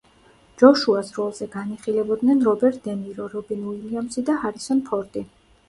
[0.61, 5.27] ჯოშუას როლზე განიხილებოდნენ რობერტ დე ნირო, რობინ უილიამსი და ჰარისონ ფორდი.